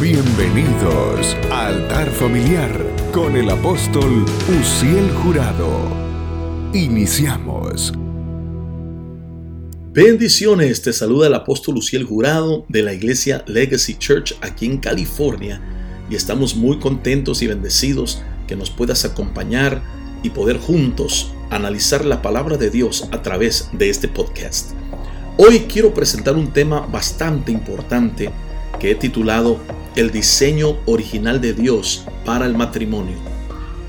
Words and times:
Bienvenidos 0.00 1.36
a 1.50 1.66
Altar 1.66 2.08
Familiar 2.08 2.72
con 3.12 3.36
el 3.36 3.50
apóstol 3.50 4.24
Uciel 4.48 5.10
Jurado. 5.10 5.68
Iniciamos. 6.72 7.92
Bendiciones, 9.92 10.80
te 10.80 10.94
saluda 10.94 11.26
el 11.26 11.34
apóstol 11.34 11.76
Uciel 11.76 12.04
Jurado 12.04 12.64
de 12.70 12.82
la 12.82 12.94
iglesia 12.94 13.44
Legacy 13.46 13.96
Church 13.96 14.38
aquí 14.40 14.64
en 14.64 14.78
California 14.78 15.60
y 16.08 16.14
estamos 16.14 16.56
muy 16.56 16.78
contentos 16.78 17.42
y 17.42 17.48
bendecidos 17.48 18.22
que 18.48 18.56
nos 18.56 18.70
puedas 18.70 19.04
acompañar 19.04 19.82
y 20.22 20.30
poder 20.30 20.56
juntos 20.56 21.34
analizar 21.50 22.06
la 22.06 22.22
palabra 22.22 22.56
de 22.56 22.70
Dios 22.70 23.06
a 23.12 23.20
través 23.20 23.68
de 23.74 23.90
este 23.90 24.08
podcast. 24.08 24.70
Hoy 25.36 25.66
quiero 25.70 25.92
presentar 25.92 26.36
un 26.36 26.54
tema 26.54 26.86
bastante 26.86 27.52
importante 27.52 28.30
que 28.78 28.92
he 28.92 28.94
titulado 28.94 29.60
El 29.96 30.12
diseño 30.12 30.76
original 30.86 31.40
de 31.40 31.52
Dios 31.52 32.04
para 32.24 32.46
el 32.46 32.56
matrimonio. 32.56 33.16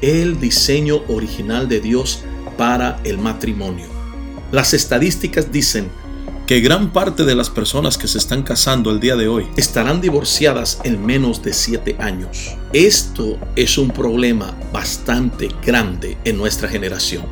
El 0.02 0.40
diseño 0.40 1.04
original 1.08 1.70
de 1.70 1.80
Dios 1.80 2.24
para 2.58 3.00
el 3.04 3.20
matrimonio. 3.20 3.86
Las 4.52 4.74
estadísticas 4.74 5.52
dicen 5.52 5.90
que 6.48 6.60
gran 6.60 6.92
parte 6.92 7.24
de 7.24 7.36
las 7.36 7.52
personas 7.52 8.00
que 8.00 8.08
se 8.08 8.18
están 8.18 8.42
casando 8.42 8.90
el 8.90 9.00
día 9.00 9.16
de 9.16 9.28
hoy 9.28 9.46
estarán 9.58 10.02
divorciadas 10.02 10.80
en 10.84 11.06
menos 11.06 11.44
de 11.44 11.54
7 11.54 11.98
años. 12.00 12.58
Esto 12.74 13.38
es 13.56 13.78
un 13.78 13.92
problema 13.92 14.58
bastante 14.74 15.50
grande 15.64 16.18
en 16.26 16.36
nuestra 16.36 16.68
generación. 16.68 17.26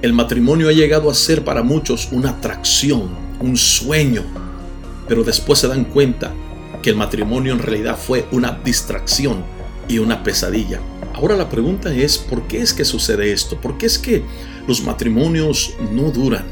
El 0.00 0.12
matrimonio 0.12 0.68
ha 0.68 0.72
llegado 0.72 1.10
a 1.10 1.14
ser 1.14 1.44
para 1.44 1.64
muchos 1.64 2.08
una 2.12 2.30
atracción, 2.30 3.10
un 3.40 3.56
sueño, 3.56 4.22
pero 5.08 5.24
después 5.24 5.58
se 5.58 5.66
dan 5.66 5.84
cuenta 5.84 6.32
que 6.82 6.90
el 6.90 6.96
matrimonio 6.96 7.52
en 7.52 7.58
realidad 7.58 7.98
fue 7.98 8.26
una 8.32 8.60
distracción 8.64 9.44
y 9.88 9.98
una 9.98 10.22
pesadilla. 10.22 10.80
Ahora 11.14 11.36
la 11.36 11.48
pregunta 11.48 11.92
es, 11.92 12.18
¿por 12.18 12.46
qué 12.46 12.62
es 12.62 12.72
que 12.72 12.84
sucede 12.84 13.32
esto? 13.32 13.60
¿Por 13.60 13.76
qué 13.76 13.86
es 13.86 13.98
que 13.98 14.22
los 14.66 14.82
matrimonios 14.82 15.74
no 15.92 16.10
duran? 16.10 16.44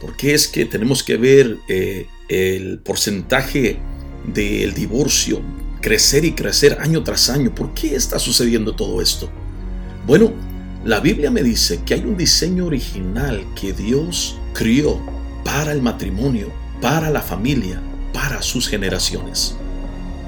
¿Por 0.00 0.16
qué 0.16 0.34
es 0.34 0.48
que 0.48 0.64
tenemos 0.64 1.02
que 1.02 1.16
ver 1.16 1.58
eh, 1.68 2.06
el 2.28 2.78
porcentaje 2.78 3.78
del 4.26 4.74
divorcio 4.74 5.40
crecer 5.80 6.24
y 6.24 6.32
crecer 6.32 6.78
año 6.80 7.02
tras 7.02 7.30
año? 7.30 7.54
¿Por 7.54 7.72
qué 7.72 7.94
está 7.94 8.18
sucediendo 8.18 8.74
todo 8.74 9.00
esto? 9.00 9.30
Bueno, 10.06 10.32
la 10.84 11.00
Biblia 11.00 11.30
me 11.30 11.42
dice 11.42 11.80
que 11.86 11.94
hay 11.94 12.00
un 12.00 12.16
diseño 12.16 12.66
original 12.66 13.44
que 13.60 13.72
Dios 13.72 14.38
crió 14.52 15.00
para 15.44 15.72
el 15.72 15.80
matrimonio, 15.80 16.52
para 16.80 17.10
la 17.10 17.22
familia, 17.22 17.80
para 18.16 18.40
sus 18.40 18.66
generaciones. 18.66 19.56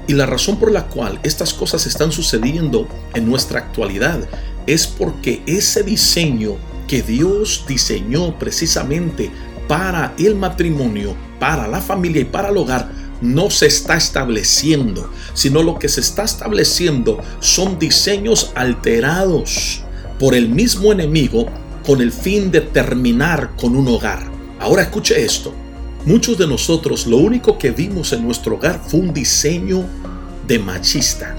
Y 0.07 0.13
la 0.13 0.27
razón 0.27 0.59
por 0.59 0.71
la 0.71 0.85
cual 0.85 1.19
estas 1.23 1.55
cosas 1.55 1.87
están 1.87 2.11
sucediendo 2.11 2.87
en 3.15 3.27
nuestra 3.27 3.61
actualidad 3.61 4.29
es 4.67 4.85
porque 4.85 5.41
ese 5.47 5.81
diseño 5.81 6.57
que 6.87 7.01
Dios 7.01 7.65
diseñó 7.67 8.37
precisamente 8.37 9.31
para 9.67 10.13
el 10.19 10.35
matrimonio, 10.35 11.15
para 11.39 11.67
la 11.67 11.81
familia 11.81 12.21
y 12.21 12.25
para 12.25 12.49
el 12.49 12.57
hogar, 12.57 12.91
no 13.21 13.49
se 13.49 13.65
está 13.65 13.97
estableciendo, 13.97 15.09
sino 15.33 15.63
lo 15.63 15.79
que 15.79 15.89
se 15.89 16.01
está 16.01 16.25
estableciendo 16.25 17.17
son 17.39 17.79
diseños 17.79 18.51
alterados 18.53 19.81
por 20.19 20.35
el 20.35 20.47
mismo 20.47 20.91
enemigo 20.91 21.47
con 21.83 22.01
el 22.01 22.11
fin 22.11 22.51
de 22.51 22.61
terminar 22.61 23.55
con 23.59 23.75
un 23.75 23.87
hogar. 23.87 24.29
Ahora 24.59 24.83
escuche 24.83 25.25
esto. 25.25 25.55
Muchos 26.05 26.37
de 26.37 26.47
nosotros 26.47 27.07
lo 27.07 27.17
único 27.17 27.57
que 27.57 27.71
vimos 27.71 28.13
en 28.13 28.23
nuestro 28.23 28.55
hogar 28.55 28.81
fue 28.87 29.01
un 29.01 29.13
diseño 29.13 29.85
de 30.47 30.57
machista. 30.57 31.35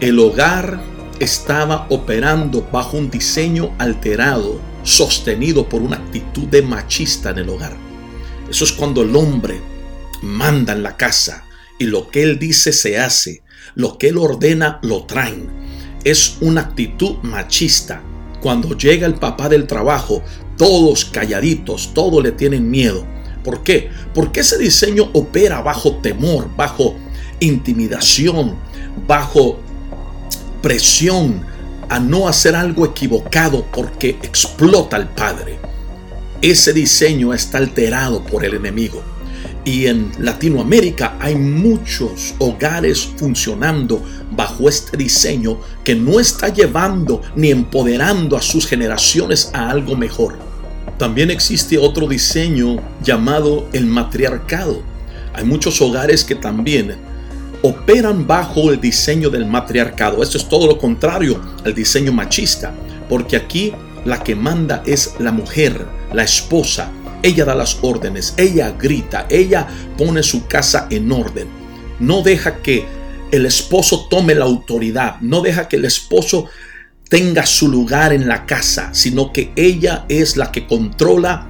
El 0.00 0.18
hogar 0.18 0.80
estaba 1.18 1.86
operando 1.90 2.66
bajo 2.72 2.96
un 2.96 3.10
diseño 3.10 3.74
alterado, 3.78 4.58
sostenido 4.82 5.68
por 5.68 5.82
una 5.82 5.96
actitud 5.96 6.48
de 6.48 6.62
machista 6.62 7.30
en 7.30 7.38
el 7.38 7.50
hogar. 7.50 7.76
Eso 8.48 8.64
es 8.64 8.72
cuando 8.72 9.02
el 9.02 9.14
hombre 9.14 9.60
manda 10.22 10.72
en 10.72 10.82
la 10.82 10.96
casa 10.96 11.44
y 11.78 11.84
lo 11.84 12.08
que 12.08 12.22
él 12.22 12.38
dice 12.38 12.72
se 12.72 12.98
hace, 12.98 13.42
lo 13.74 13.98
que 13.98 14.08
él 14.08 14.16
ordena 14.16 14.80
lo 14.82 15.04
traen. 15.04 15.50
Es 16.02 16.38
una 16.40 16.62
actitud 16.62 17.16
machista. 17.22 18.02
Cuando 18.40 18.74
llega 18.74 19.06
el 19.06 19.16
papá 19.16 19.50
del 19.50 19.66
trabajo, 19.66 20.22
todos 20.56 21.04
calladitos, 21.04 21.92
todos 21.92 22.22
le 22.22 22.32
tienen 22.32 22.70
miedo 22.70 23.19
¿Por 23.44 23.62
qué? 23.62 23.90
Porque 24.14 24.40
ese 24.40 24.58
diseño 24.58 25.10
opera 25.12 25.60
bajo 25.60 25.96
temor, 25.96 26.48
bajo 26.56 26.96
intimidación, 27.40 28.56
bajo 29.06 29.58
presión 30.62 31.44
a 31.88 31.98
no 31.98 32.28
hacer 32.28 32.54
algo 32.54 32.84
equivocado 32.86 33.66
porque 33.72 34.10
explota 34.22 34.96
al 34.96 35.08
padre. 35.08 35.58
Ese 36.42 36.72
diseño 36.72 37.34
está 37.34 37.58
alterado 37.58 38.24
por 38.24 38.44
el 38.44 38.54
enemigo. 38.54 39.02
Y 39.64 39.86
en 39.86 40.10
Latinoamérica 40.18 41.16
hay 41.20 41.34
muchos 41.34 42.34
hogares 42.38 43.08
funcionando 43.16 44.02
bajo 44.30 44.68
este 44.68 44.96
diseño 44.96 45.60
que 45.84 45.94
no 45.94 46.18
está 46.18 46.48
llevando 46.48 47.20
ni 47.34 47.50
empoderando 47.50 48.36
a 48.36 48.42
sus 48.42 48.66
generaciones 48.66 49.50
a 49.52 49.68
algo 49.68 49.96
mejor. 49.96 50.49
También 51.00 51.30
existe 51.30 51.78
otro 51.78 52.06
diseño 52.06 52.76
llamado 53.02 53.66
el 53.72 53.86
matriarcado. 53.86 54.82
Hay 55.32 55.44
muchos 55.44 55.80
hogares 55.80 56.24
que 56.24 56.34
también 56.34 56.94
operan 57.62 58.26
bajo 58.26 58.70
el 58.70 58.78
diseño 58.82 59.30
del 59.30 59.46
matriarcado. 59.46 60.22
Esto 60.22 60.36
es 60.36 60.46
todo 60.46 60.66
lo 60.66 60.76
contrario 60.76 61.40
al 61.64 61.74
diseño 61.74 62.12
machista, 62.12 62.74
porque 63.08 63.36
aquí 63.36 63.72
la 64.04 64.22
que 64.22 64.34
manda 64.34 64.82
es 64.84 65.14
la 65.18 65.32
mujer, 65.32 65.86
la 66.12 66.22
esposa. 66.22 66.90
Ella 67.22 67.46
da 67.46 67.54
las 67.54 67.78
órdenes, 67.80 68.34
ella 68.36 68.70
grita, 68.78 69.26
ella 69.30 69.68
pone 69.96 70.22
su 70.22 70.48
casa 70.48 70.86
en 70.90 71.10
orden. 71.10 71.48
No 71.98 72.20
deja 72.20 72.56
que 72.56 72.84
el 73.30 73.46
esposo 73.46 74.06
tome 74.10 74.34
la 74.34 74.44
autoridad, 74.44 75.18
no 75.22 75.40
deja 75.40 75.66
que 75.66 75.76
el 75.76 75.86
esposo 75.86 76.50
tenga 77.10 77.44
su 77.44 77.68
lugar 77.68 78.12
en 78.12 78.28
la 78.28 78.46
casa, 78.46 78.90
sino 78.92 79.32
que 79.32 79.52
ella 79.56 80.06
es 80.08 80.36
la 80.36 80.52
que 80.52 80.66
controla 80.66 81.46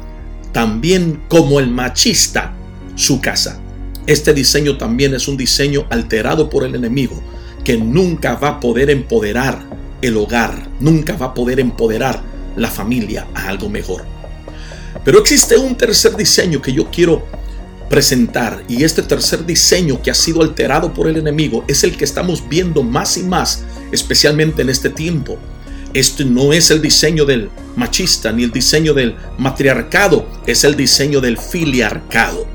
también 0.53 1.23
como 1.29 1.61
el 1.61 1.69
machista 1.69 2.55
su 2.97 3.21
casa. 3.21 3.61
Este 4.07 4.33
diseño 4.33 4.79
también 4.79 5.15
es 5.15 5.29
un 5.29 5.37
diseño 5.37 5.87
alterado 5.91 6.49
por 6.49 6.65
el 6.65 6.75
enemigo 6.75 7.23
que 7.63 7.77
nunca 7.77 8.37
va 8.37 8.49
a 8.49 8.61
poder 8.61 8.89
empoderar 8.89 9.61
el 10.01 10.17
hogar, 10.17 10.67
nunca 10.81 11.15
va 11.17 11.27
a 11.27 11.35
poder 11.35 11.61
empoderar 11.61 12.23
la 12.57 12.69
familia 12.69 13.29
a 13.35 13.49
algo 13.49 13.69
mejor. 13.69 14.07
Pero 15.05 15.21
existe 15.21 15.59
un 15.59 15.77
tercer 15.77 16.17
diseño 16.17 16.63
que 16.63 16.73
yo 16.73 16.91
quiero 16.91 17.23
presentar 17.91 18.63
y 18.69 18.85
este 18.85 19.03
tercer 19.03 19.45
diseño 19.45 20.01
que 20.01 20.13
ha 20.13 20.15
sido 20.15 20.43
alterado 20.43 20.95
por 20.95 21.09
el 21.09 21.17
enemigo 21.17 21.65
es 21.67 21.83
el 21.83 21.97
que 21.97 22.05
estamos 22.05 22.49
viendo 22.49 22.85
más 22.85 23.19
y 23.19 23.25
más, 23.25 23.65
especialmente 23.91 24.63
en 24.63 24.71
este 24.71 24.89
tiempo. 24.89 25.37
Este 25.93 26.25
no 26.25 26.53
es 26.53 26.71
el 26.71 26.81
diseño 26.81 27.25
del 27.25 27.51
machista 27.75 28.31
ni 28.31 28.45
el 28.45 28.53
diseño 28.53 28.95
del 28.95 29.17
matriarcado, 29.39 30.25
es 30.47 30.63
el 30.63 30.77
diseño 30.77 31.21
del 31.21 31.37
filiarcado. 31.37 32.47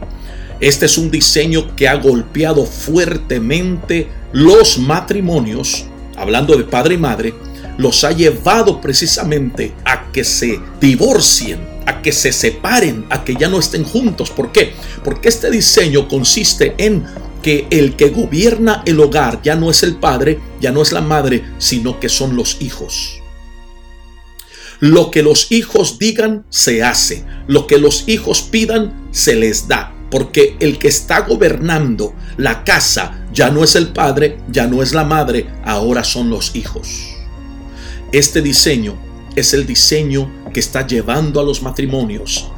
Este 0.61 0.85
es 0.85 0.97
un 0.97 1.11
diseño 1.11 1.75
que 1.75 1.89
ha 1.89 1.95
golpeado 1.95 2.65
fuertemente 2.65 4.07
los 4.31 4.79
matrimonios, 4.79 5.85
hablando 6.15 6.55
de 6.55 6.63
padre 6.63 6.95
y 6.95 6.97
madre, 6.97 7.33
los 7.77 8.03
ha 8.03 8.11
llevado 8.11 8.81
precisamente 8.81 9.73
a 9.85 10.11
que 10.11 10.23
se 10.23 10.59
divorcien, 10.79 11.59
a 11.85 12.01
que 12.01 12.11
se 12.11 12.31
separen, 12.31 13.05
a 13.09 13.23
que 13.23 13.35
ya 13.35 13.49
no 13.49 13.59
estén 13.59 13.83
juntos. 13.83 14.29
¿Por 14.31 14.51
qué? 14.51 14.73
Porque 15.03 15.29
este 15.29 15.49
diseño 15.51 16.07
consiste 16.07 16.75
en 16.77 17.05
que 17.41 17.67
el 17.69 17.95
que 17.95 18.09
gobierna 18.09 18.81
el 18.85 18.99
hogar 18.99 19.41
ya 19.43 19.55
no 19.55 19.69
es 19.69 19.83
el 19.83 19.97
padre, 19.97 20.39
ya 20.59 20.71
no 20.71 20.81
es 20.81 20.91
la 20.91 21.01
madre, 21.01 21.43
sino 21.59 21.99
que 21.99 22.09
son 22.09 22.35
los 22.35 22.61
hijos. 22.61 23.21
Lo 24.79 25.11
que 25.11 25.23
los 25.23 25.51
hijos 25.51 25.99
digan, 25.99 26.45
se 26.49 26.83
hace. 26.83 27.23
Lo 27.47 27.67
que 27.67 27.77
los 27.77 28.07
hijos 28.07 28.41
pidan, 28.41 29.07
se 29.11 29.35
les 29.35 29.67
da. 29.67 29.93
Porque 30.11 30.57
el 30.59 30.77
que 30.79 30.87
está 30.87 31.21
gobernando 31.21 32.13
la 32.37 32.63
casa 32.63 33.25
ya 33.33 33.49
no 33.49 33.63
es 33.63 33.75
el 33.75 33.89
padre, 33.89 34.37
ya 34.49 34.67
no 34.67 34.83
es 34.83 34.93
la 34.93 35.03
madre, 35.03 35.47
ahora 35.63 36.03
son 36.03 36.29
los 36.29 36.55
hijos. 36.55 37.14
Este 38.15 38.41
diseño 38.41 38.95
es 39.35 39.53
el 39.53 39.67
diseño 39.67 40.31
que 40.53 40.61
está 40.61 40.87
llevando 40.87 41.41
a 41.41 41.43
los 41.43 41.61
matrimonios 41.61 42.49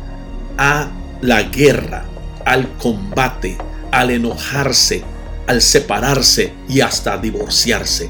a 0.56 0.92
la 1.22 1.42
guerra, 1.42 2.06
al 2.46 2.78
combate, 2.78 3.58
al 3.92 4.12
enojarse, 4.12 5.02
al 5.48 5.64
separarse 5.64 6.54
y 6.70 6.82
hasta 6.82 7.18
divorciarse. 7.18 8.08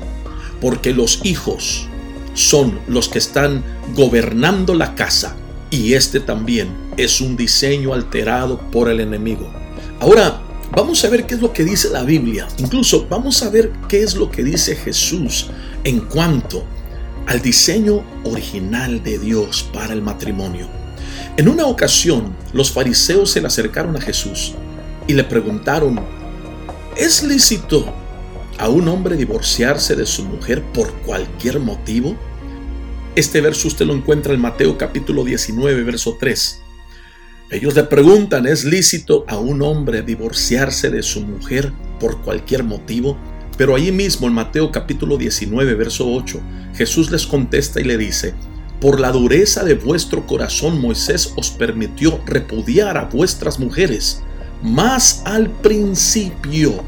Porque 0.60 0.94
los 0.94 1.22
hijos 1.24 1.88
son 2.34 2.82
los 2.86 3.08
que 3.08 3.20
están 3.20 3.64
gobernando 3.96 4.74
la 4.74 4.94
casa 4.94 5.34
y 5.72 5.94
este 5.94 6.20
también 6.20 6.68
es 6.98 7.22
un 7.22 7.38
diseño 7.38 7.94
alterado 7.94 8.60
por 8.72 8.90
el 8.90 9.00
enemigo. 9.00 9.50
Ahora, 10.02 10.42
Vamos 10.76 11.06
a 11.06 11.10
ver 11.10 11.26
qué 11.26 11.36
es 11.36 11.42
lo 11.42 11.54
que 11.54 11.64
dice 11.64 11.90
la 11.90 12.04
Biblia. 12.04 12.46
Incluso 12.58 13.08
vamos 13.10 13.42
a 13.42 13.50
ver 13.50 13.72
qué 13.88 14.04
es 14.04 14.16
lo 14.16 14.30
que 14.30 14.44
dice 14.44 14.76
Jesús 14.76 15.50
en 15.86 16.02
cuanto 16.02 16.66
al 17.28 17.42
diseño 17.42 18.04
original 18.24 19.04
de 19.04 19.20
Dios 19.20 19.70
para 19.74 19.94
el 19.94 20.02
matrimonio. 20.02 20.68
En 21.36 21.50
una 21.50 21.66
ocasión, 21.66 22.34
los 22.54 22.72
fariseos 22.72 23.30
se 23.30 23.42
le 23.42 23.48
acercaron 23.48 23.96
a 23.98 24.02
Jesús 24.02 24.56
y 25.08 25.14
le 25.14 25.26
preguntaron, 25.26 26.00
¿es 26.96 27.24
lícito 27.24 27.94
a 28.58 28.70
un 28.70 28.88
hombre 28.88 29.18
divorciarse 29.18 29.96
de 29.96 30.06
su 30.06 30.24
mujer 30.24 30.64
por 30.74 30.94
cualquier 31.02 31.60
motivo? 31.60 32.16
Este 33.16 33.42
verso 33.42 33.68
usted 33.68 33.86
lo 33.86 33.94
encuentra 33.94 34.34
en 34.34 34.40
Mateo 34.40 34.78
capítulo 34.78 35.26
19, 35.26 35.84
verso 35.84 36.18
3. 36.20 36.62
Ellos 37.50 37.76
le 37.76 37.84
preguntan, 37.84 38.48
¿es 38.48 38.64
lícito 38.64 39.26
a 39.28 39.38
un 39.38 39.62
hombre 39.62 40.02
divorciarse 40.02 40.90
de 40.90 41.04
su 41.04 41.22
mujer 41.22 41.74
por 42.00 42.22
cualquier 42.22 42.64
motivo? 42.64 43.18
Pero 43.58 43.76
allí 43.76 43.92
mismo 43.92 44.28
en 44.28 44.34
Mateo 44.34 44.72
capítulo 44.72 45.18
19, 45.18 45.74
verso 45.74 46.08
8, 46.08 46.40
Jesús 46.76 47.10
les 47.10 47.26
contesta 47.26 47.82
y 47.82 47.84
le 47.84 47.98
dice, 47.98 48.36
por 48.80 49.00
la 49.00 49.12
dureza 49.12 49.64
de 49.64 49.74
vuestro 49.74 50.28
corazón 50.28 50.80
Moisés 50.80 51.34
os 51.36 51.50
permitió 51.50 52.22
repudiar 52.28 52.98
a 52.98 53.06
vuestras 53.06 53.58
mujeres, 53.58 54.22
mas 54.62 55.24
al 55.26 55.50
principio 55.50 56.84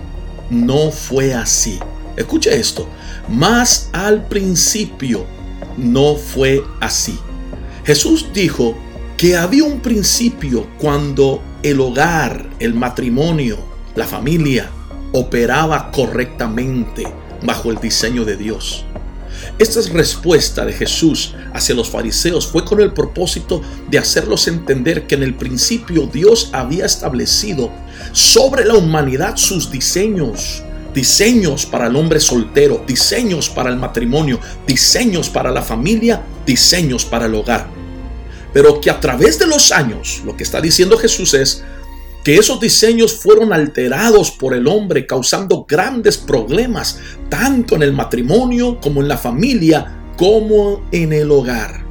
no 0.51 0.91
fue 0.91 1.33
así. 1.33 1.79
Escucha 2.15 2.51
esto, 2.51 2.87
mas 3.27 3.89
al 3.91 4.27
principio 4.27 5.25
no 5.75 6.15
fue 6.15 6.63
así. 6.81 7.17
Jesús 7.83 8.27
dijo 8.31 8.77
que 9.17 9.35
había 9.35 9.63
un 9.63 9.79
principio 9.79 10.67
cuando 10.77 11.41
el 11.63 11.79
hogar, 11.81 12.47
el 12.59 12.75
matrimonio, 12.75 13.57
la 13.95 14.05
familia 14.05 14.69
operaba 15.11 15.91
correctamente 15.91 17.07
bajo 17.43 17.71
el 17.71 17.79
diseño 17.79 18.25
de 18.25 18.37
Dios. 18.37 18.85
Esta 19.57 19.81
respuesta 19.93 20.65
de 20.65 20.73
Jesús 20.73 21.35
hacia 21.53 21.75
los 21.75 21.89
fariseos 21.89 22.47
fue 22.47 22.65
con 22.65 22.81
el 22.81 22.93
propósito 22.93 23.61
de 23.89 23.97
hacerlos 23.97 24.47
entender 24.47 25.07
que 25.07 25.15
en 25.15 25.23
el 25.23 25.35
principio 25.35 26.07
Dios 26.07 26.49
había 26.53 26.85
establecido 26.85 27.71
sobre 28.11 28.65
la 28.65 28.75
humanidad 28.75 29.37
sus 29.37 29.71
diseños, 29.71 30.63
diseños 30.93 31.65
para 31.65 31.87
el 31.87 31.95
hombre 31.95 32.19
soltero, 32.19 32.83
diseños 32.87 33.49
para 33.49 33.69
el 33.69 33.77
matrimonio, 33.77 34.39
diseños 34.67 35.29
para 35.29 35.51
la 35.51 35.61
familia, 35.61 36.21
diseños 36.45 37.05
para 37.05 37.25
el 37.25 37.35
hogar. 37.35 37.67
Pero 38.53 38.81
que 38.81 38.89
a 38.89 38.99
través 38.99 39.37
de 39.39 39.47
los 39.47 39.71
años, 39.71 40.21
lo 40.25 40.35
que 40.35 40.43
está 40.43 40.59
diciendo 40.59 40.97
Jesús 40.97 41.33
es 41.33 41.63
que 42.23 42.35
esos 42.35 42.59
diseños 42.59 43.13
fueron 43.13 43.53
alterados 43.53 44.31
por 44.31 44.53
el 44.53 44.67
hombre, 44.67 45.05
causando 45.07 45.65
grandes 45.67 46.17
problemas, 46.17 46.99
tanto 47.29 47.75
en 47.75 47.83
el 47.83 47.93
matrimonio 47.93 48.79
como 48.81 49.01
en 49.01 49.07
la 49.07 49.17
familia, 49.17 49.99
como 50.17 50.81
en 50.91 51.13
el 51.13 51.31
hogar. 51.31 51.83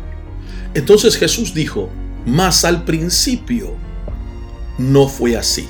Entonces 0.74 1.16
Jesús 1.16 1.54
dijo, 1.54 1.88
mas 2.26 2.64
al 2.64 2.84
principio 2.84 3.74
no 4.76 5.08
fue 5.08 5.36
así. 5.36 5.66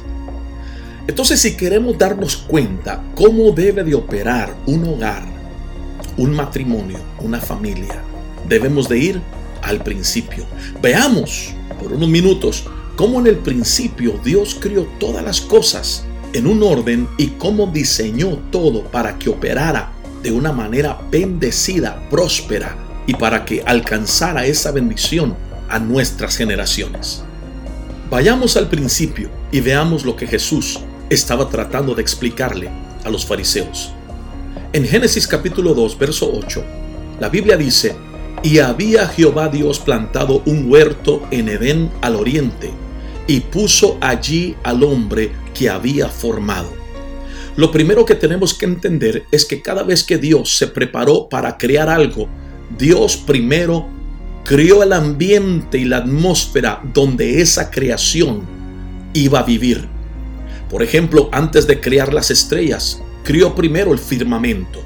Entonces, 1.07 1.41
si 1.41 1.57
queremos 1.57 1.97
darnos 1.97 2.37
cuenta 2.37 3.03
cómo 3.15 3.51
debe 3.53 3.83
de 3.83 3.95
operar 3.95 4.55
un 4.67 4.85
hogar, 4.85 5.25
un 6.19 6.33
matrimonio, 6.33 6.99
una 7.21 7.41
familia, 7.41 8.03
debemos 8.47 8.89
de 8.89 8.99
ir 8.99 9.23
al 9.63 9.83
principio. 9.83 10.45
Veamos 10.83 11.55
por 11.81 11.93
unos 11.93 12.09
minutos 12.09 12.67
cómo 12.99 13.21
en 13.21 13.29
el 13.29 13.37
principio 13.37 14.19
Dios 14.25 14.57
crió 14.61 14.89
todas 14.99 15.25
las 15.25 15.41
cosas 15.41 16.03
en 16.33 16.49
un 16.49 16.65
orden 16.65 17.07
y 17.17 17.29
cómo 17.29 17.69
diseñó 17.69 18.41
todo 18.51 18.83
para 18.83 19.21
que 19.21 19.31
operara 19.31 19.93
de 20.21 20.33
una 20.33 20.51
manera 20.51 20.99
bendecida, 21.09 22.09
próspera 22.11 22.77
y 23.07 23.15
para 23.15 23.45
que 23.45 23.63
alcanzara 23.65 24.47
esa 24.47 24.73
bendición 24.73 25.37
a 25.69 25.79
nuestras 25.79 26.37
generaciones. 26.37 27.23
Vayamos 28.11 28.57
al 28.57 28.69
principio 28.69 29.31
y 29.53 29.61
veamos 29.61 30.05
lo 30.05 30.17
que 30.17 30.27
Jesús 30.27 30.81
estaba 31.09 31.49
tratando 31.51 31.95
de 31.95 32.03
explicarle 32.03 32.69
a 33.05 33.11
los 33.11 33.25
fariseos. 33.25 33.93
En 34.73 34.85
Génesis 34.85 35.29
capítulo 35.29 35.73
2, 35.73 35.97
verso 36.01 36.33
8, 36.35 36.65
la 37.21 37.29
Biblia 37.29 37.57
dice, 37.57 37.95
y 38.43 38.59
había 38.59 39.07
Jehová 39.07 39.51
Dios 39.51 39.79
plantado 39.79 40.43
un 40.47 40.69
huerto 40.69 41.23
en 41.31 41.49
Edén 41.49 41.93
al 42.01 42.17
oriente, 42.17 42.73
y 43.29 43.41
puso 43.41 43.99
allí 44.01 44.57
al 44.65 44.83
hombre 44.83 45.31
que 45.55 45.71
había 45.71 46.09
formado. 46.09 46.73
Lo 47.57 47.71
primero 47.71 48.05
que 48.05 48.15
tenemos 48.17 48.55
que 48.55 48.65
entender 48.67 49.25
es 49.31 49.45
que 49.45 49.63
cada 49.63 49.85
vez 49.85 50.03
que 50.03 50.19
Dios 50.19 50.57
se 50.57 50.67
preparó 50.67 51.29
para 51.29 51.57
crear 51.57 51.89
algo, 51.89 52.29
Dios 52.77 53.17
primero 53.17 53.87
creó 54.45 54.83
el 54.83 54.93
ambiente 54.93 55.79
y 55.79 55.85
la 55.85 55.99
atmósfera 55.99 56.81
donde 56.95 57.41
esa 57.41 57.71
creación 57.71 58.43
iba 59.13 59.41
a 59.41 59.43
vivir. 59.43 59.87
Por 60.71 60.83
ejemplo, 60.83 61.29
antes 61.33 61.67
de 61.67 61.81
crear 61.81 62.15
las 62.15 62.31
estrellas, 62.31 63.03
crió 63.25 63.55
primero 63.55 63.93
el 63.93 63.99
firmamento. 63.99 64.81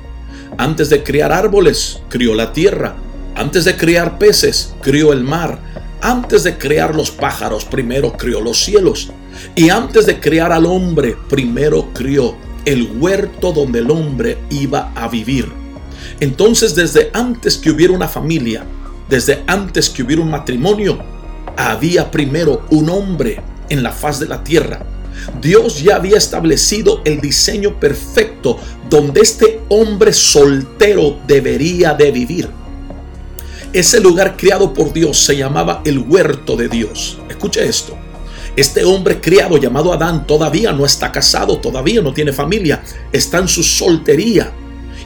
Antes 0.58 0.90
de 0.90 1.02
crear 1.02 1.32
árboles, 1.32 2.00
crió 2.08 2.34
la 2.34 2.52
tierra. 2.52 2.96
Antes 3.34 3.64
de 3.64 3.76
crear 3.76 4.18
peces, 4.18 4.74
crió 4.80 5.12
el 5.12 5.22
mar. 5.24 5.58
Antes 6.02 6.42
de 6.42 6.58
crear 6.58 6.94
los 6.94 7.10
pájaros, 7.10 7.64
primero 7.64 8.12
crió 8.12 8.40
los 8.40 8.62
cielos. 8.62 9.10
Y 9.54 9.70
antes 9.70 10.04
de 10.04 10.20
crear 10.20 10.52
al 10.52 10.66
hombre, 10.66 11.16
primero 11.28 11.88
crió 11.94 12.34
el 12.64 12.98
huerto 12.98 13.52
donde 13.52 13.78
el 13.78 13.90
hombre 13.90 14.38
iba 14.50 14.92
a 14.94 15.08
vivir. 15.08 15.50
Entonces, 16.20 16.74
desde 16.74 17.10
antes 17.14 17.56
que 17.56 17.70
hubiera 17.70 17.94
una 17.94 18.08
familia, 18.08 18.64
desde 19.08 19.42
antes 19.46 19.88
que 19.88 20.02
hubiera 20.02 20.22
un 20.22 20.30
matrimonio, 20.30 20.98
había 21.56 22.10
primero 22.10 22.66
un 22.70 22.90
hombre 22.90 23.40
en 23.68 23.82
la 23.82 23.92
faz 23.92 24.18
de 24.18 24.26
la 24.26 24.42
tierra 24.44 24.84
Dios 25.40 25.82
ya 25.82 25.96
había 25.96 26.16
establecido 26.16 27.02
el 27.04 27.20
diseño 27.20 27.78
perfecto 27.78 28.58
donde 28.88 29.20
este 29.20 29.60
hombre 29.68 30.12
soltero 30.12 31.18
debería 31.26 31.94
de 31.94 32.10
vivir. 32.10 32.48
Ese 33.72 34.00
lugar 34.00 34.36
creado 34.36 34.74
por 34.74 34.92
Dios 34.92 35.24
se 35.24 35.34
llamaba 35.34 35.80
el 35.86 35.98
huerto 35.98 36.56
de 36.56 36.68
Dios. 36.68 37.18
Escuche 37.30 37.66
esto. 37.66 37.96
Este 38.54 38.84
hombre 38.84 39.18
criado 39.18 39.56
llamado 39.56 39.94
Adán 39.94 40.26
todavía 40.26 40.72
no 40.72 40.84
está 40.84 41.10
casado, 41.10 41.56
todavía 41.56 42.02
no 42.02 42.12
tiene 42.12 42.34
familia, 42.34 42.82
está 43.12 43.38
en 43.38 43.48
su 43.48 43.62
soltería. 43.62 44.52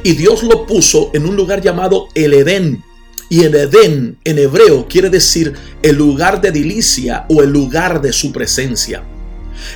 Y 0.02 0.14
Dios 0.14 0.42
lo 0.42 0.66
puso 0.66 1.10
en 1.14 1.26
un 1.26 1.36
lugar 1.36 1.62
llamado 1.62 2.08
el 2.16 2.34
Edén. 2.34 2.82
Y 3.28 3.44
el 3.44 3.54
Edén 3.54 4.18
en 4.24 4.38
hebreo 4.38 4.88
quiere 4.88 5.10
decir 5.10 5.54
el 5.82 5.94
lugar 5.94 6.40
de 6.40 6.50
dilicia 6.50 7.24
o 7.28 7.44
el 7.44 7.50
lugar 7.50 8.02
de 8.02 8.12
su 8.12 8.32
presencia. 8.32 9.04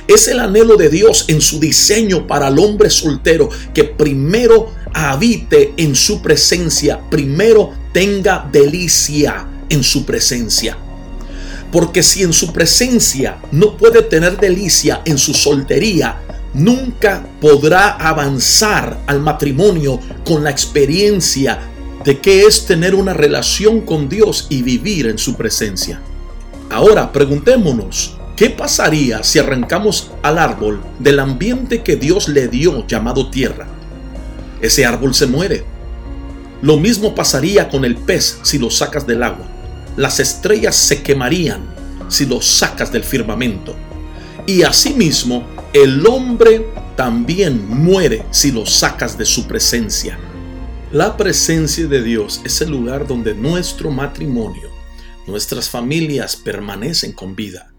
Es 0.07 0.27
el 0.27 0.39
anhelo 0.41 0.75
de 0.75 0.89
Dios 0.89 1.25
en 1.29 1.39
su 1.39 1.59
diseño 1.59 2.27
para 2.27 2.49
el 2.49 2.59
hombre 2.59 2.89
soltero 2.89 3.49
que 3.73 3.85
primero 3.85 4.73
habite 4.93 5.73
en 5.77 5.95
su 5.95 6.21
presencia, 6.21 6.99
primero 7.09 7.73
tenga 7.93 8.47
delicia 8.51 9.47
en 9.69 9.83
su 9.83 10.05
presencia. 10.05 10.77
Porque 11.71 12.03
si 12.03 12.23
en 12.23 12.33
su 12.33 12.51
presencia 12.51 13.37
no 13.51 13.77
puede 13.77 14.01
tener 14.01 14.37
delicia 14.37 15.01
en 15.05 15.17
su 15.17 15.33
soltería, 15.33 16.21
nunca 16.53 17.25
podrá 17.39 17.91
avanzar 17.91 19.01
al 19.07 19.21
matrimonio 19.21 19.99
con 20.25 20.43
la 20.43 20.49
experiencia 20.49 21.59
de 22.03 22.19
qué 22.19 22.45
es 22.45 22.65
tener 22.65 22.93
una 22.93 23.13
relación 23.13 23.81
con 23.81 24.09
Dios 24.09 24.47
y 24.49 24.61
vivir 24.61 25.07
en 25.07 25.17
su 25.17 25.35
presencia. 25.35 26.01
Ahora 26.69 27.11
preguntémonos, 27.11 28.17
¿Qué 28.41 28.49
pasaría 28.49 29.23
si 29.23 29.37
arrancamos 29.37 30.09
al 30.23 30.39
árbol 30.39 30.81
del 30.97 31.19
ambiente 31.19 31.83
que 31.83 31.95
Dios 31.95 32.27
le 32.27 32.47
dio 32.47 32.87
llamado 32.87 33.29
tierra? 33.29 33.67
Ese 34.61 34.85
árbol 34.85 35.13
se 35.13 35.27
muere. 35.27 35.63
Lo 36.61 36.77
mismo 36.77 37.15
pasaría 37.15 37.69
con 37.69 37.85
el 37.85 37.95
pez 37.95 38.39
si 38.43 38.59
lo 38.59 38.69
sacas 38.69 39.07
del 39.07 39.23
agua. 39.23 39.47
Las 39.97 40.19
estrellas 40.19 40.75
se 40.75 41.01
quemarían 41.01 41.73
si 42.07 42.25
lo 42.25 42.41
sacas 42.41 42.91
del 42.91 43.03
firmamento. 43.03 43.75
Y 44.45 44.63
asimismo, 44.63 45.47
el 45.73 46.05
hombre 46.05 46.67
también 46.95 47.67
muere 47.67 48.25
si 48.31 48.51
lo 48.51 48.65
sacas 48.65 49.17
de 49.17 49.25
su 49.25 49.47
presencia. 49.47 50.19
La 50.91 51.15
presencia 51.17 51.87
de 51.87 52.03
Dios 52.03 52.41
es 52.43 52.61
el 52.61 52.69
lugar 52.69 53.07
donde 53.07 53.33
nuestro 53.33 53.89
matrimonio, 53.91 54.69
nuestras 55.25 55.69
familias 55.69 56.35
permanecen 56.35 57.13
con 57.13 57.35
vida. 57.35 57.71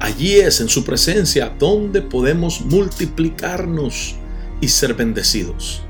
Allí 0.00 0.34
es 0.36 0.60
en 0.60 0.68
su 0.68 0.84
presencia 0.84 1.54
donde 1.58 2.02
podemos 2.02 2.60
multiplicarnos 2.62 4.16
y 4.60 4.68
ser 4.68 4.94
bendecidos. 4.94 5.82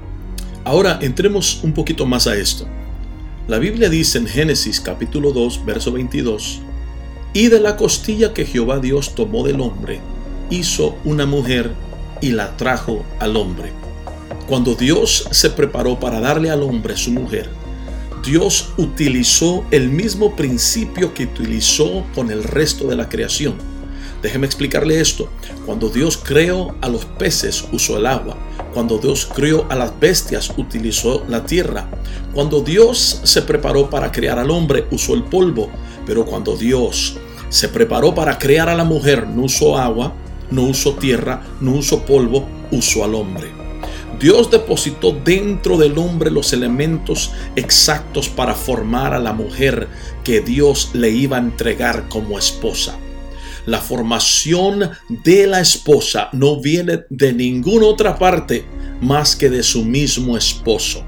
Ahora 0.69 0.99
entremos 1.01 1.61
un 1.63 1.73
poquito 1.73 2.05
más 2.05 2.27
a 2.27 2.37
esto. 2.37 2.67
La 3.47 3.59
Biblia 3.59 3.89
dice 3.89 4.19
en 4.19 4.27
Génesis 4.27 4.83
capítulo 4.83 5.33
2, 5.33 5.65
verso 5.65 5.93
22, 5.93 6.61
y 7.33 7.49
de 7.49 7.59
la 7.59 7.75
costilla 7.79 8.35
que 8.35 8.45
Jehová 8.45 8.79
Dios 8.79 9.15
tomó 9.15 9.47
del 9.47 9.63
hombre, 9.63 9.99
hizo 10.51 10.95
una 11.07 11.25
mujer 11.25 11.73
y 12.21 12.33
la 12.33 12.55
trajo 12.59 13.03
al 13.19 13.39
hombre. 13.39 13.73
Cuando 14.47 14.75
Dios 14.75 15.27
se 15.31 15.49
preparó 15.49 15.99
para 15.99 16.21
darle 16.21 16.51
al 16.51 16.63
hombre 16.63 16.99
su 16.99 17.13
mujer, 17.13 17.49
Dios 18.23 18.75
utilizó 18.77 19.65
el 19.71 19.89
mismo 19.89 20.37
principio 20.37 21.15
que 21.15 21.25
utilizó 21.25 22.05
con 22.15 22.31
el 22.31 22.45
resto 22.45 22.89
de 22.89 22.97
la 22.97 23.09
creación. 23.09 23.55
Déjeme 24.23 24.47
explicarle 24.47 25.01
esto. 25.01 25.29
Cuando 25.65 25.89
Dios 25.89 26.17
creó 26.17 26.75
a 26.81 26.89
los 26.89 27.05
peces, 27.05 27.65
usó 27.73 27.99
el 27.99 28.07
agua. 28.07 28.37
Cuando 28.75 28.99
Dios 28.99 29.29
creó 29.33 29.67
a 29.71 29.77
las 29.77 29.99
bestias, 29.99 30.53
utilizó 30.57 31.25
la 31.29 31.45
tierra. 31.45 31.89
Cuando 32.35 32.61
Dios 32.61 33.21
se 33.23 33.43
preparó 33.43 33.89
para 33.89 34.11
crear 34.11 34.39
al 34.39 34.51
hombre, 34.51 34.87
usó 34.91 35.15
el 35.15 35.25
polvo. 35.25 35.71
Pero 36.07 36.25
cuando 36.25 36.57
Dios 36.57 37.17
se 37.49 37.69
preparó 37.69 38.15
para 38.15 38.39
crear 38.39 38.69
a 38.69 38.75
la 38.75 38.85
mujer, 38.85 39.27
no 39.27 39.45
usó 39.45 39.79
agua, 39.79 40.13
no 40.51 40.65
usó 40.65 40.95
tierra, 40.95 41.43
no 41.61 41.73
usó 41.73 42.05
polvo, 42.05 42.47
usó 42.71 43.05
al 43.05 43.15
hombre. 43.15 43.49
Dios 44.19 44.51
depositó 44.51 45.13
dentro 45.13 45.77
del 45.77 45.97
hombre 45.97 46.31
los 46.31 46.53
elementos 46.53 47.31
exactos 47.55 48.29
para 48.29 48.55
formar 48.55 49.15
a 49.15 49.21
la 49.21 49.33
mujer 49.33 49.87
que 50.25 50.41
Dios 50.41 50.91
le 50.93 51.11
iba 51.11 51.37
a 51.37 51.41
entregar 51.41 52.09
como 52.09 52.37
esposa. 52.37 52.99
La 53.69 53.83
formación 53.83 54.93
de 55.11 55.47
la 55.47 55.61
esposa 55.61 56.31
no 56.33 56.59
viene 56.59 57.01
de 57.11 57.35
ninguna 57.35 57.85
otra 57.85 58.19
parte 58.19 58.65
más 59.03 59.37
que 59.37 59.51
de 59.51 59.63
su 59.63 59.85
mismo 59.85 60.39
esposo. 60.39 61.05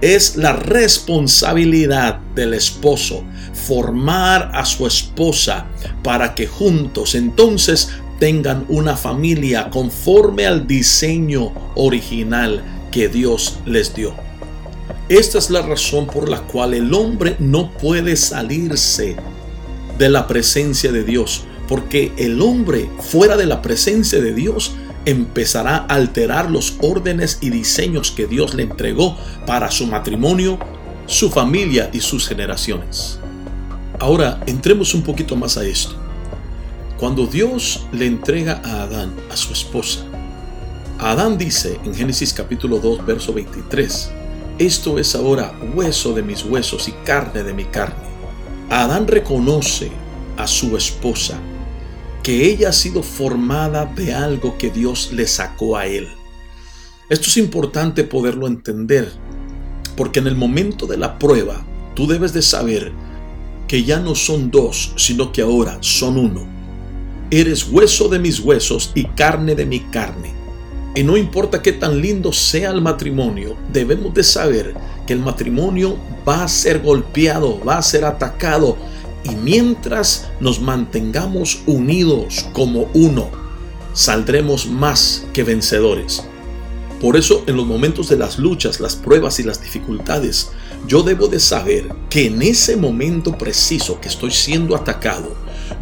Es 0.00 0.34
la 0.36 0.54
responsabilidad 0.54 2.18
del 2.34 2.54
esposo 2.54 3.22
formar 3.52 4.50
a 4.54 4.64
su 4.64 4.86
esposa 4.86 5.66
para 6.02 6.34
que 6.34 6.46
juntos 6.46 7.14
entonces 7.14 7.90
tengan 8.18 8.64
una 8.70 8.96
familia 8.96 9.68
conforme 9.68 10.46
al 10.46 10.66
diseño 10.66 11.52
original 11.74 12.64
que 12.90 13.10
Dios 13.10 13.58
les 13.66 13.94
dio. 13.94 14.14
Esta 15.10 15.36
es 15.36 15.50
la 15.50 15.60
razón 15.60 16.06
por 16.06 16.30
la 16.30 16.40
cual 16.40 16.72
el 16.72 16.94
hombre 16.94 17.36
no 17.40 17.70
puede 17.72 18.16
salirse 18.16 19.16
de 19.98 20.08
la 20.08 20.26
presencia 20.26 20.90
de 20.90 21.04
Dios, 21.04 21.44
porque 21.70 22.12
el 22.16 22.42
hombre 22.42 22.90
fuera 22.98 23.36
de 23.36 23.46
la 23.46 23.62
presencia 23.62 24.20
de 24.20 24.34
Dios 24.34 24.72
empezará 25.04 25.76
a 25.76 25.94
alterar 25.94 26.50
los 26.50 26.74
órdenes 26.82 27.38
y 27.40 27.50
diseños 27.50 28.10
que 28.10 28.26
Dios 28.26 28.54
le 28.54 28.64
entregó 28.64 29.16
para 29.46 29.70
su 29.70 29.86
matrimonio, 29.86 30.58
su 31.06 31.30
familia 31.30 31.88
y 31.92 32.00
sus 32.00 32.26
generaciones. 32.26 33.20
Ahora 34.00 34.40
entremos 34.46 34.94
un 34.94 35.02
poquito 35.02 35.36
más 35.36 35.56
a 35.56 35.64
esto. 35.64 35.94
Cuando 36.98 37.28
Dios 37.28 37.86
le 37.92 38.06
entrega 38.06 38.60
a 38.64 38.82
Adán, 38.82 39.14
a 39.30 39.36
su 39.36 39.52
esposa, 39.52 40.00
Adán 40.98 41.38
dice 41.38 41.78
en 41.84 41.94
Génesis 41.94 42.32
capítulo 42.32 42.80
2, 42.80 43.06
verso 43.06 43.32
23, 43.32 44.10
esto 44.58 44.98
es 44.98 45.14
ahora 45.14 45.54
hueso 45.72 46.14
de 46.14 46.22
mis 46.24 46.44
huesos 46.44 46.88
y 46.88 46.92
carne 47.04 47.44
de 47.44 47.54
mi 47.54 47.66
carne. 47.66 48.10
Adán 48.70 49.06
reconoce 49.06 49.92
a 50.36 50.48
su 50.48 50.76
esposa 50.76 51.38
que 52.22 52.46
ella 52.46 52.70
ha 52.70 52.72
sido 52.72 53.02
formada 53.02 53.86
de 53.86 54.14
algo 54.14 54.58
que 54.58 54.70
Dios 54.70 55.10
le 55.12 55.26
sacó 55.26 55.76
a 55.76 55.86
él. 55.86 56.08
Esto 57.08 57.28
es 57.28 57.36
importante 57.36 58.04
poderlo 58.04 58.46
entender, 58.46 59.10
porque 59.96 60.20
en 60.20 60.26
el 60.26 60.36
momento 60.36 60.86
de 60.86 60.96
la 60.96 61.18
prueba, 61.18 61.64
tú 61.94 62.06
debes 62.06 62.32
de 62.32 62.42
saber 62.42 62.92
que 63.66 63.84
ya 63.84 64.00
no 64.00 64.14
son 64.14 64.50
dos, 64.50 64.92
sino 64.96 65.32
que 65.32 65.42
ahora 65.42 65.78
son 65.80 66.16
uno 66.18 66.60
Eres 67.32 67.68
hueso 67.70 68.08
de 68.08 68.18
mis 68.18 68.40
huesos 68.40 68.90
y 68.92 69.04
carne 69.04 69.54
de 69.54 69.64
mi 69.64 69.78
carne. 69.78 70.32
Y 70.96 71.04
no 71.04 71.16
importa 71.16 71.62
qué 71.62 71.72
tan 71.72 72.00
lindo 72.00 72.32
sea 72.32 72.70
el 72.70 72.82
matrimonio, 72.82 73.56
debemos 73.72 74.12
de 74.14 74.24
saber 74.24 74.74
que 75.06 75.12
el 75.12 75.20
matrimonio 75.20 75.96
va 76.28 76.42
a 76.42 76.48
ser 76.48 76.80
golpeado, 76.80 77.60
va 77.64 77.78
a 77.78 77.82
ser 77.82 78.04
atacado. 78.04 78.76
Y 79.24 79.34
mientras 79.36 80.28
nos 80.40 80.60
mantengamos 80.60 81.62
unidos 81.66 82.46
como 82.52 82.90
uno, 82.94 83.30
saldremos 83.92 84.66
más 84.66 85.26
que 85.32 85.44
vencedores. 85.44 86.24
Por 87.00 87.16
eso 87.16 87.44
en 87.46 87.56
los 87.56 87.66
momentos 87.66 88.08
de 88.08 88.16
las 88.16 88.38
luchas, 88.38 88.78
las 88.78 88.94
pruebas 88.94 89.40
y 89.40 89.42
las 89.42 89.62
dificultades, 89.62 90.50
yo 90.86 91.02
debo 91.02 91.28
de 91.28 91.40
saber 91.40 91.88
que 92.10 92.26
en 92.26 92.42
ese 92.42 92.76
momento 92.76 93.38
preciso 93.38 94.00
que 94.00 94.08
estoy 94.08 94.30
siendo 94.30 94.76
atacado, 94.76 95.34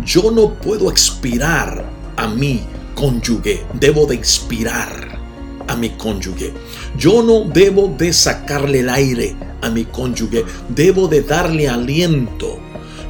yo 0.05 0.31
no 0.31 0.55
puedo 0.55 0.91
expirar 0.91 1.85
a 2.17 2.29
mi 2.29 2.63
cónyuge, 2.95 3.65
debo 3.75 4.07
de 4.07 4.17
inspirar 4.17 5.19
a 5.67 5.77
mi 5.77 5.91
cónyuge. 5.91 6.53
Yo 6.97 7.23
no 7.23 7.45
debo 7.45 7.95
de 7.99 8.13
sacarle 8.13 8.81
el 8.81 8.89
aire 8.89 9.37
a 9.61 9.71
mi 9.71 9.85
cónyuge, 9.85 10.45
debo 10.69 11.09
de 11.09 11.23
darle 11.23 11.69
aliento. 11.69 12.59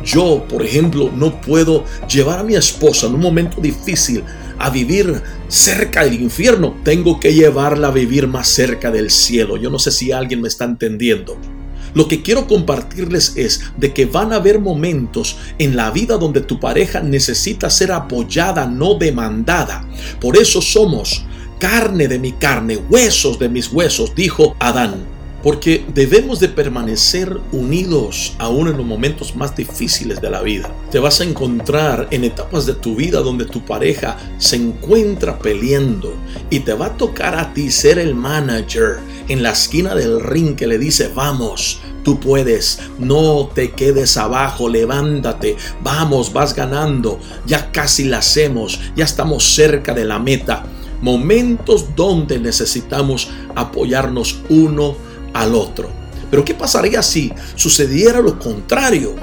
Yo, 0.08 0.46
por 0.48 0.64
ejemplo, 0.64 1.12
no 1.14 1.38
puedo 1.38 1.84
llevar 2.08 2.38
a 2.38 2.42
mi 2.42 2.54
esposa 2.54 3.06
en 3.06 3.14
un 3.14 3.20
momento 3.20 3.60
difícil 3.60 4.24
a 4.58 4.70
vivir 4.70 5.22
cerca 5.48 6.02
del 6.02 6.14
infierno, 6.22 6.74
tengo 6.82 7.20
que 7.20 7.34
llevarla 7.34 7.88
a 7.88 7.90
vivir 7.90 8.26
más 8.26 8.48
cerca 8.48 8.90
del 8.90 9.10
cielo. 9.10 9.58
Yo 9.58 9.68
no 9.68 9.78
sé 9.78 9.90
si 9.90 10.10
alguien 10.10 10.40
me 10.40 10.48
está 10.48 10.64
entendiendo. 10.64 11.36
Lo 11.92 12.08
que 12.08 12.22
quiero 12.22 12.46
compartirles 12.46 13.34
es 13.36 13.60
de 13.76 13.92
que 13.92 14.06
van 14.06 14.32
a 14.32 14.36
haber 14.36 14.60
momentos 14.60 15.36
en 15.58 15.76
la 15.76 15.90
vida 15.90 16.16
donde 16.16 16.40
tu 16.40 16.58
pareja 16.58 17.00
necesita 17.00 17.68
ser 17.68 17.92
apoyada, 17.92 18.64
no 18.64 18.94
demandada. 18.94 19.86
Por 20.22 20.38
eso 20.38 20.62
somos 20.62 21.26
carne 21.58 22.08
de 22.08 22.18
mi 22.18 22.32
carne, 22.32 22.78
huesos 22.78 23.38
de 23.38 23.50
mis 23.50 23.70
huesos, 23.70 24.14
dijo 24.14 24.56
Adán 24.58 25.17
porque 25.42 25.84
debemos 25.94 26.40
de 26.40 26.48
permanecer 26.48 27.38
unidos 27.52 28.34
aún 28.38 28.68
en 28.68 28.76
los 28.76 28.86
momentos 28.86 29.36
más 29.36 29.54
difíciles 29.54 30.20
de 30.20 30.30
la 30.30 30.42
vida. 30.42 30.72
Te 30.90 30.98
vas 30.98 31.20
a 31.20 31.24
encontrar 31.24 32.08
en 32.10 32.24
etapas 32.24 32.66
de 32.66 32.74
tu 32.74 32.96
vida 32.96 33.20
donde 33.20 33.44
tu 33.44 33.64
pareja 33.64 34.16
se 34.38 34.56
encuentra 34.56 35.38
peleando 35.38 36.14
y 36.50 36.60
te 36.60 36.72
va 36.72 36.86
a 36.86 36.96
tocar 36.96 37.38
a 37.38 37.54
ti 37.54 37.70
ser 37.70 37.98
el 37.98 38.14
manager 38.14 38.98
en 39.28 39.42
la 39.42 39.50
esquina 39.50 39.94
del 39.94 40.20
ring 40.20 40.56
que 40.56 40.66
le 40.66 40.78
dice, 40.78 41.10
vamos, 41.14 41.80
tú 42.02 42.18
puedes, 42.18 42.80
no 42.98 43.50
te 43.54 43.72
quedes 43.72 44.16
abajo, 44.16 44.68
levántate, 44.68 45.56
vamos, 45.82 46.32
vas 46.32 46.54
ganando, 46.54 47.20
ya 47.46 47.70
casi 47.70 48.04
la 48.04 48.18
hacemos, 48.18 48.80
ya 48.96 49.04
estamos 49.04 49.44
cerca 49.54 49.94
de 49.94 50.04
la 50.04 50.18
meta. 50.18 50.64
Momentos 51.00 51.94
donde 51.94 52.40
necesitamos 52.40 53.30
apoyarnos 53.54 54.40
uno 54.48 54.96
al 55.40 55.54
otro. 55.54 55.90
Pero 56.30 56.44
¿qué 56.44 56.54
pasaría 56.54 57.02
si 57.02 57.32
sucediera 57.54 58.20
lo 58.20 58.38
contrario? 58.38 59.14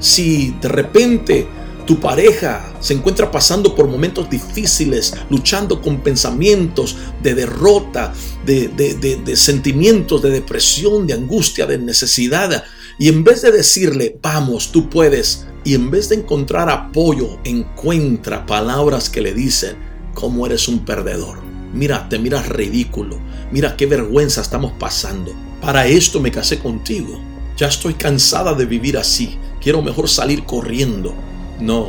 Si 0.00 0.56
de 0.60 0.68
repente 0.68 1.46
tu 1.88 1.98
pareja 1.98 2.74
se 2.80 2.92
encuentra 2.92 3.30
pasando 3.30 3.74
por 3.74 3.88
momentos 3.88 4.28
difíciles, 4.28 5.14
luchando 5.30 5.80
con 5.80 6.02
pensamientos 6.02 6.96
de 7.22 7.34
derrota, 7.34 8.12
de, 8.44 8.68
de, 8.68 9.36
sentimientos 9.36 10.20
de 10.20 10.30
depresión, 10.30 11.06
de 11.06 11.14
angustia, 11.14 11.66
de 11.66 11.78
necesidad. 11.78 12.62
Y 12.98 13.08
en 13.08 13.24
vez 13.24 13.40
de 13.40 13.52
decirle, 13.52 14.18
vamos, 14.22 14.70
tú 14.70 14.90
puedes, 14.90 15.46
y 15.64 15.74
en 15.74 15.90
vez 15.90 16.10
de 16.10 16.16
encontrar 16.16 16.68
apoyo, 16.68 17.38
encuentra 17.44 18.44
palabras 18.44 19.08
que 19.08 19.22
le 19.22 19.32
dicen, 19.32 19.76
cómo 20.12 20.44
eres 20.44 20.68
un 20.68 20.84
perdedor. 20.84 21.38
Mira, 21.72 22.08
te 22.10 22.18
miras 22.18 22.48
ridículo. 22.48 23.18
Mira 23.50 23.76
qué 23.76 23.86
vergüenza 23.86 24.42
estamos 24.42 24.72
pasando. 24.78 25.32
Para 25.60 25.86
esto 25.86 26.20
me 26.20 26.30
casé 26.30 26.58
contigo. 26.58 27.20
Ya 27.56 27.66
estoy 27.66 27.94
cansada 27.94 28.54
de 28.54 28.64
vivir 28.64 28.96
así. 28.96 29.38
Quiero 29.60 29.82
mejor 29.82 30.08
salir 30.08 30.44
corriendo. 30.44 31.14
No, 31.60 31.88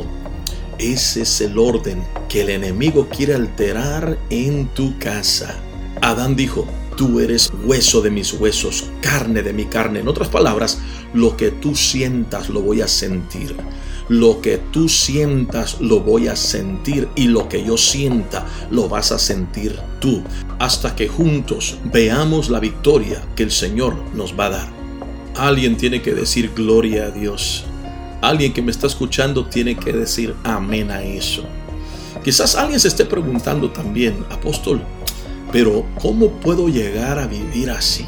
ese 0.78 1.22
es 1.22 1.40
el 1.40 1.58
orden 1.58 2.02
que 2.28 2.40
el 2.40 2.50
enemigo 2.50 3.08
quiere 3.08 3.34
alterar 3.34 4.18
en 4.30 4.66
tu 4.68 4.98
casa. 4.98 5.54
Adán 6.00 6.34
dijo, 6.34 6.66
tú 6.96 7.20
eres 7.20 7.50
hueso 7.64 8.00
de 8.00 8.10
mis 8.10 8.32
huesos, 8.32 8.90
carne 9.00 9.42
de 9.42 9.52
mi 9.52 9.66
carne. 9.66 10.00
En 10.00 10.08
otras 10.08 10.28
palabras, 10.28 10.78
lo 11.14 11.36
que 11.36 11.50
tú 11.50 11.74
sientas 11.74 12.48
lo 12.48 12.60
voy 12.60 12.80
a 12.80 12.88
sentir. 12.88 13.56
Lo 14.08 14.40
que 14.40 14.58
tú 14.58 14.88
sientas 14.88 15.80
lo 15.80 16.00
voy 16.00 16.26
a 16.26 16.34
sentir 16.34 17.08
y 17.14 17.28
lo 17.28 17.48
que 17.48 17.64
yo 17.64 17.76
sienta 17.76 18.44
lo 18.70 18.88
vas 18.88 19.12
a 19.12 19.18
sentir 19.18 19.78
tú. 20.00 20.22
Hasta 20.58 20.96
que 20.96 21.06
juntos 21.06 21.78
veamos 21.92 22.50
la 22.50 22.58
victoria 22.58 23.22
que 23.36 23.44
el 23.44 23.52
Señor 23.52 23.94
nos 24.14 24.38
va 24.38 24.46
a 24.46 24.50
dar. 24.50 24.68
Alguien 25.36 25.76
tiene 25.76 26.02
que 26.02 26.12
decir 26.12 26.52
gloria 26.56 27.06
a 27.06 27.10
Dios. 27.10 27.64
Alguien 28.20 28.52
que 28.52 28.62
me 28.62 28.72
está 28.72 28.88
escuchando 28.88 29.46
tiene 29.46 29.76
que 29.76 29.92
decir 29.92 30.34
amén 30.44 30.90
a 30.90 31.02
eso. 31.02 31.44
Quizás 32.24 32.54
alguien 32.54 32.80
se 32.80 32.88
esté 32.88 33.06
preguntando 33.06 33.70
también, 33.70 34.26
apóstol, 34.28 34.82
pero 35.52 35.86
¿cómo 36.00 36.28
puedo 36.28 36.68
llegar 36.68 37.18
a 37.18 37.26
vivir 37.26 37.70
así? 37.70 38.06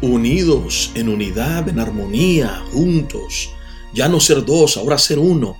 Unidos, 0.00 0.90
en 0.94 1.08
unidad, 1.08 1.68
en 1.68 1.78
armonía, 1.78 2.62
juntos. 2.72 3.50
Ya 3.94 4.08
no 4.08 4.20
ser 4.20 4.44
dos, 4.44 4.76
ahora 4.76 4.98
ser 4.98 5.18
uno. 5.18 5.56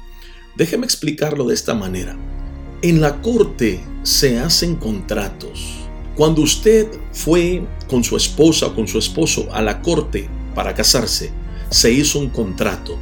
Déjeme 0.57 0.87
explicarlo 0.87 1.45
de 1.45 1.55
esta 1.55 1.75
manera. 1.75 2.17
En 2.83 3.01
la 3.01 3.21
corte 3.21 3.81
se 4.03 4.39
hacen 4.39 4.77
contratos. 4.77 5.79
Cuando 6.15 6.43
usted 6.43 6.89
fue 7.13 7.65
con 7.89 8.03
su 8.05 8.17
esposa 8.17 8.67
o 8.67 8.75
con 8.75 8.89
su 8.89 8.99
esposo 8.99 9.49
a 9.53 9.63
la 9.63 9.83
corte 9.83 10.29
para 10.55 10.75
casarse, 10.75 11.31
se 11.71 11.93
hizo 11.93 12.19
un 12.19 12.31
contrato. 12.31 12.97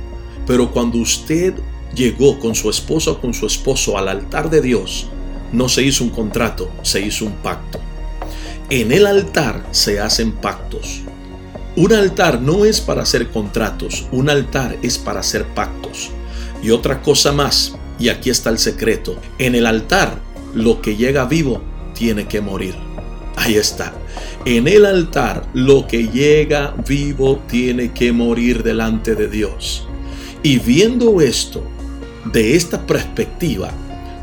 Pero 0.47 0.73
cuando 0.73 0.99
usted 0.99 1.55
llegó 1.95 2.39
con 2.39 2.55
su 2.55 2.69
esposa 2.69 3.13
o 3.13 3.21
con 3.21 3.33
su 3.33 3.47
esposo 3.47 3.97
al 3.97 4.09
altar 4.09 4.51
de 4.51 4.61
Dios, 4.61 5.09
no 5.53 5.69
se 5.69 5.83
hizo 5.83 6.05
un 6.05 6.11
contrato, 6.11 6.71
se 6.83 7.01
hizo 7.01 7.25
un 7.25 7.33
pacto. 7.37 7.81
En 8.71 8.93
el 8.93 9.07
altar 9.07 9.65
se 9.71 10.01
hacen 10.01 10.33
pactos. 10.33 11.03
Un 11.77 11.93
altar 11.93 12.41
no 12.41 12.65
es 12.65 12.81
para 12.81 13.03
hacer 13.03 13.29
contratos, 13.29 14.07
un 14.11 14.31
altar 14.31 14.77
es 14.83 14.99
para 14.99 15.21
hacer 15.21 15.45
pactos. 15.45 16.11
Y 16.63 16.71
otra 16.71 17.03
cosa 17.03 17.33
más, 17.33 17.77
y 17.99 18.09
aquí 18.09 18.31
está 18.31 18.51
el 18.51 18.59
secreto, 18.59 19.19
en 19.39 19.55
el 19.55 19.67
altar 19.67 20.19
lo 20.55 20.81
que 20.81 20.97
llega 20.97 21.27
vivo 21.27 21.63
tiene 21.95 22.27
que 22.27 22.41
morir. 22.41 22.75
Ahí 23.37 23.57
está. 23.57 23.93
En 24.45 24.67
el 24.67 24.87
altar 24.87 25.47
lo 25.53 25.87
que 25.87 26.09
llega 26.09 26.75
vivo 26.87 27.43
tiene 27.49 27.93
que 27.93 28.13
morir 28.13 28.63
delante 28.63 29.15
de 29.15 29.29
Dios. 29.29 29.87
Y 30.43 30.59
viendo 30.59 31.21
esto, 31.21 31.63
de 32.33 32.57
esta 32.57 32.87
perspectiva, 32.87 33.71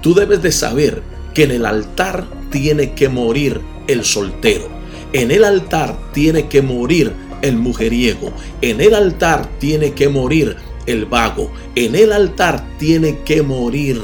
tú 0.01 0.13
debes 0.13 0.42
de 0.42 0.51
saber 0.51 1.03
que 1.33 1.43
en 1.43 1.51
el 1.51 1.65
altar 1.65 2.27
tiene 2.51 2.93
que 2.93 3.09
morir 3.09 3.61
el 3.87 4.03
soltero. 4.03 4.67
En 5.13 5.31
el 5.31 5.43
altar 5.43 5.97
tiene 6.13 6.47
que 6.47 6.61
morir 6.61 7.13
el 7.41 7.57
mujeriego. 7.57 8.31
En 8.61 8.81
el 8.81 8.93
altar 8.93 9.47
tiene 9.59 9.93
que 9.93 10.09
morir 10.09 10.55
el 10.85 11.05
vago. 11.05 11.51
En 11.75 11.95
el 11.95 12.11
altar 12.11 12.65
tiene 12.77 13.19
que 13.25 13.41
morir 13.41 14.01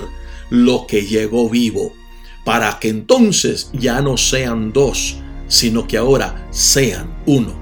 lo 0.50 0.86
que 0.88 1.06
llegó 1.06 1.50
vivo. 1.50 1.94
Para 2.44 2.80
que 2.80 2.90
entonces 2.90 3.70
ya 3.74 4.02
no 4.02 4.18
sean 4.18 4.72
dos, 4.72 5.18
sino 5.48 5.88
que 5.88 5.98
ahora 5.98 6.48
sean 6.52 7.10
uno. 7.26 7.54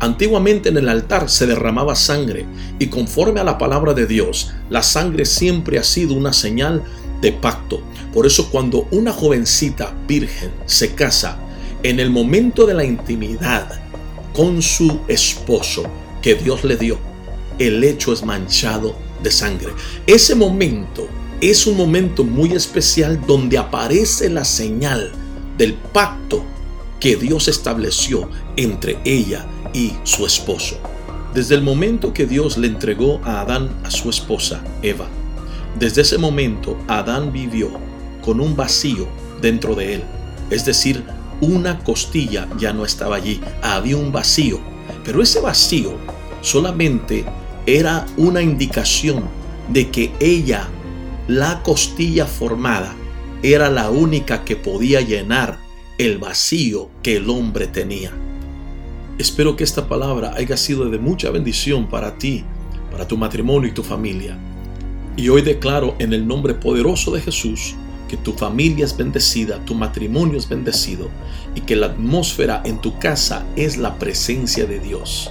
Antiguamente 0.00 0.68
en 0.68 0.76
el 0.76 0.88
altar 0.88 1.30
se 1.30 1.46
derramaba 1.46 1.94
sangre 1.94 2.46
y 2.78 2.88
conforme 2.88 3.40
a 3.40 3.44
la 3.44 3.56
palabra 3.56 3.94
de 3.94 4.06
Dios, 4.06 4.52
la 4.68 4.82
sangre 4.82 5.24
siempre 5.24 5.78
ha 5.78 5.84
sido 5.84 6.14
una 6.14 6.32
señal 6.32 6.82
de 7.24 7.32
pacto. 7.32 7.80
Por 8.12 8.26
eso 8.26 8.50
cuando 8.50 8.86
una 8.90 9.10
jovencita 9.10 9.94
virgen 10.06 10.50
se 10.66 10.94
casa, 10.94 11.38
en 11.82 11.98
el 11.98 12.10
momento 12.10 12.66
de 12.66 12.74
la 12.74 12.84
intimidad, 12.84 13.80
con 14.34 14.60
su 14.60 15.00
esposo 15.08 15.84
que 16.20 16.34
Dios 16.34 16.64
le 16.64 16.76
dio, 16.76 16.98
el 17.58 17.82
hecho 17.82 18.12
es 18.12 18.22
manchado 18.24 18.94
de 19.22 19.30
sangre. 19.30 19.72
Ese 20.06 20.34
momento 20.34 21.08
es 21.40 21.66
un 21.66 21.78
momento 21.78 22.24
muy 22.24 22.52
especial 22.52 23.18
donde 23.26 23.56
aparece 23.56 24.28
la 24.28 24.44
señal 24.44 25.10
del 25.56 25.72
pacto 25.72 26.44
que 27.00 27.16
Dios 27.16 27.48
estableció 27.48 28.28
entre 28.56 28.98
ella 29.06 29.46
y 29.72 29.94
su 30.02 30.26
esposo. 30.26 30.76
Desde 31.32 31.54
el 31.54 31.62
momento 31.62 32.12
que 32.12 32.26
Dios 32.26 32.58
le 32.58 32.66
entregó 32.66 33.20
a 33.24 33.40
Adán 33.40 33.70
a 33.82 33.90
su 33.90 34.10
esposa, 34.10 34.62
Eva, 34.82 35.08
desde 35.78 36.02
ese 36.02 36.18
momento 36.18 36.78
Adán 36.88 37.32
vivió 37.32 37.70
con 38.24 38.40
un 38.40 38.56
vacío 38.56 39.06
dentro 39.40 39.74
de 39.74 39.94
él. 39.94 40.02
Es 40.50 40.64
decir, 40.64 41.04
una 41.40 41.78
costilla 41.80 42.48
ya 42.58 42.72
no 42.72 42.84
estaba 42.84 43.16
allí, 43.16 43.40
había 43.62 43.96
un 43.96 44.12
vacío. 44.12 44.60
Pero 45.04 45.22
ese 45.22 45.40
vacío 45.40 45.94
solamente 46.40 47.24
era 47.66 48.06
una 48.16 48.42
indicación 48.42 49.24
de 49.68 49.90
que 49.90 50.12
ella, 50.20 50.68
la 51.28 51.62
costilla 51.62 52.26
formada, 52.26 52.94
era 53.42 53.70
la 53.70 53.90
única 53.90 54.44
que 54.44 54.56
podía 54.56 55.00
llenar 55.00 55.58
el 55.98 56.18
vacío 56.18 56.88
que 57.02 57.16
el 57.16 57.28
hombre 57.28 57.66
tenía. 57.66 58.12
Espero 59.18 59.54
que 59.54 59.64
esta 59.64 59.86
palabra 59.86 60.34
haya 60.36 60.56
sido 60.56 60.88
de 60.88 60.98
mucha 60.98 61.30
bendición 61.30 61.88
para 61.88 62.16
ti, 62.18 62.44
para 62.90 63.06
tu 63.06 63.16
matrimonio 63.16 63.68
y 63.68 63.72
tu 63.72 63.82
familia. 63.82 64.38
Y 65.16 65.28
hoy 65.28 65.42
declaro 65.42 65.94
en 65.98 66.12
el 66.12 66.26
nombre 66.26 66.54
poderoso 66.54 67.12
de 67.12 67.20
Jesús 67.20 67.76
que 68.08 68.16
tu 68.16 68.32
familia 68.32 68.84
es 68.84 68.96
bendecida, 68.96 69.64
tu 69.64 69.74
matrimonio 69.74 70.36
es 70.36 70.48
bendecido 70.48 71.08
y 71.54 71.60
que 71.60 71.76
la 71.76 71.86
atmósfera 71.86 72.62
en 72.64 72.80
tu 72.80 72.98
casa 72.98 73.46
es 73.56 73.76
la 73.76 73.98
presencia 73.98 74.66
de 74.66 74.80
Dios. 74.80 75.30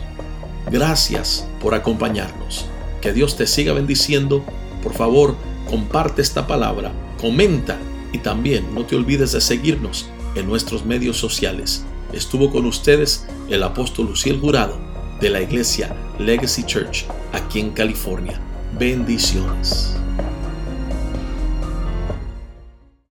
Gracias 0.71 1.47
por 1.61 1.75
acompañarnos. 1.75 2.65
Que 3.01 3.13
Dios 3.13 3.35
te 3.35 3.45
siga 3.45 3.73
bendiciendo. 3.73 4.43
Por 4.81 4.93
favor, 4.93 5.35
comparte 5.69 6.21
esta 6.21 6.47
palabra, 6.47 6.91
comenta 7.19 7.77
y 8.13 8.19
también 8.19 8.73
no 8.73 8.85
te 8.85 8.95
olvides 8.95 9.33
de 9.33 9.41
seguirnos 9.41 10.07
en 10.35 10.47
nuestros 10.47 10.85
medios 10.85 11.17
sociales. 11.17 11.83
Estuvo 12.13 12.51
con 12.51 12.65
ustedes 12.65 13.27
el 13.49 13.63
apóstol 13.63 14.07
Luciel 14.07 14.39
Jurado 14.39 14.77
de 15.19 15.29
la 15.29 15.41
iglesia 15.41 15.95
Legacy 16.19 16.63
Church 16.63 17.05
aquí 17.33 17.59
en 17.59 17.71
California. 17.71 18.39
Bendiciones. 18.77 20.02